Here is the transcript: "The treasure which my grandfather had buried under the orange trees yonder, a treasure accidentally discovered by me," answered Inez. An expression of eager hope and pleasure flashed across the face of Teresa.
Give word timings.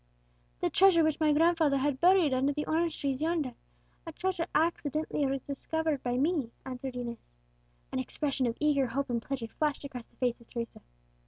"The 0.61 0.71
treasure 0.71 1.03
which 1.03 1.19
my 1.19 1.31
grandfather 1.31 1.77
had 1.77 2.01
buried 2.01 2.33
under 2.33 2.51
the 2.51 2.65
orange 2.65 2.99
trees 2.99 3.21
yonder, 3.21 3.53
a 4.03 4.11
treasure 4.11 4.47
accidentally 4.55 5.39
discovered 5.45 6.01
by 6.01 6.17
me," 6.17 6.51
answered 6.65 6.95
Inez. 6.95 7.19
An 7.91 7.99
expression 7.99 8.47
of 8.47 8.57
eager 8.59 8.87
hope 8.87 9.11
and 9.11 9.21
pleasure 9.21 9.45
flashed 9.47 9.83
across 9.83 10.07
the 10.07 10.15
face 10.15 10.41
of 10.41 10.49
Teresa. 10.49 10.81